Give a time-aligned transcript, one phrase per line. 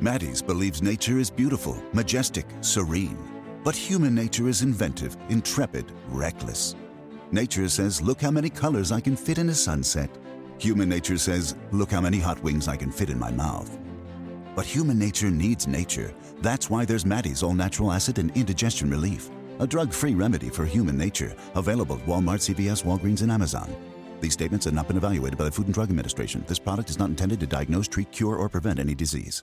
[0.00, 3.16] Maddie's believes nature is beautiful, majestic, serene.
[3.64, 6.76] But human nature is inventive, intrepid, reckless.
[7.32, 10.10] Nature says, look how many colors I can fit in a sunset.
[10.58, 13.78] Human nature says, look how many hot wings I can fit in my mouth.
[14.54, 16.14] But human nature needs nature.
[16.42, 20.66] That's why there's Maddie's All Natural Acid and Indigestion Relief, a drug free remedy for
[20.66, 23.74] human nature, available at Walmart, CVS, Walgreens, and Amazon.
[24.20, 26.44] These statements have not been evaluated by the Food and Drug Administration.
[26.46, 29.42] This product is not intended to diagnose, treat, cure, or prevent any disease.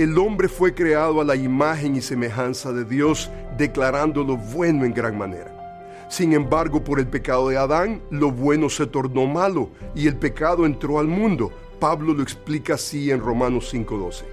[0.00, 4.94] El hombre fue creado a la imagen y semejanza de Dios, declarando lo bueno en
[4.94, 6.06] gran manera.
[6.08, 10.64] Sin embargo, por el pecado de Adán, lo bueno se tornó malo y el pecado
[10.64, 11.52] entró al mundo.
[11.78, 14.24] Pablo lo explica así en Romanos 5:12.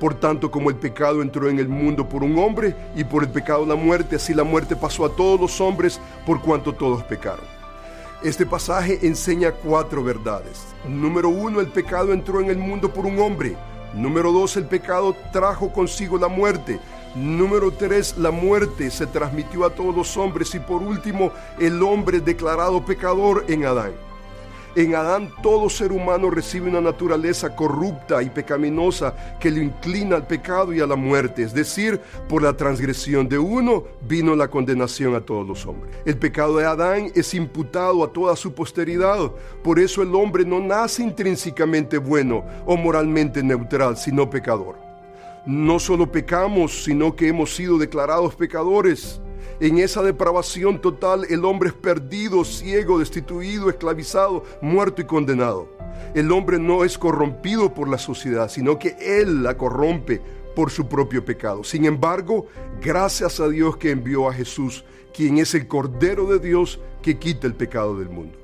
[0.00, 3.28] Por tanto, como el pecado entró en el mundo por un hombre y por el
[3.28, 7.46] pecado la muerte, así la muerte pasó a todos los hombres por cuanto todos pecaron.
[8.24, 10.66] Este pasaje enseña cuatro verdades.
[10.88, 13.56] Número uno, el pecado entró en el mundo por un hombre.
[13.94, 16.80] Número dos, el pecado trajo consigo la muerte.
[17.14, 20.54] Número tres, la muerte se transmitió a todos los hombres.
[20.54, 23.92] Y por último, el hombre declarado pecador en Adán.
[24.76, 30.26] En Adán todo ser humano recibe una naturaleza corrupta y pecaminosa que lo inclina al
[30.26, 31.42] pecado y a la muerte.
[31.44, 35.94] Es decir, por la transgresión de uno vino la condenación a todos los hombres.
[36.04, 39.30] El pecado de Adán es imputado a toda su posteridad.
[39.62, 44.74] Por eso el hombre no nace intrínsecamente bueno o moralmente neutral, sino pecador.
[45.46, 49.20] No solo pecamos, sino que hemos sido declarados pecadores.
[49.60, 55.68] En esa depravación total el hombre es perdido, ciego, destituido, esclavizado, muerto y condenado.
[56.14, 60.20] El hombre no es corrompido por la sociedad, sino que él la corrompe
[60.54, 61.64] por su propio pecado.
[61.64, 62.46] Sin embargo,
[62.80, 67.46] gracias a Dios que envió a Jesús, quien es el Cordero de Dios que quita
[67.46, 68.43] el pecado del mundo.